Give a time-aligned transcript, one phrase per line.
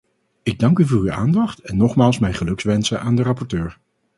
[0.43, 3.79] Ik dank u voor uw aandacht en nogmaals mijn gelukwensen aan de rapporteur.